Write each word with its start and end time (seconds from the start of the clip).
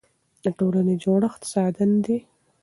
د 0.43 0.45
ټولنې 0.57 0.95
جوړښت 1.03 1.41
ساده 1.51 1.83
نه 1.91 1.99
دی. 2.05 2.17